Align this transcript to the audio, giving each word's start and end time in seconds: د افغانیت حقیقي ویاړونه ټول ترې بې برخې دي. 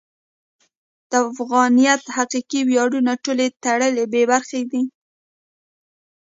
د 1.11 1.13
افغانیت 1.31 2.03
حقیقي 2.17 2.61
ویاړونه 2.69 3.13
ټول 3.23 3.39
ترې 3.63 3.89
بې 4.11 4.23
برخې 4.31 4.61
دي. 4.71 4.83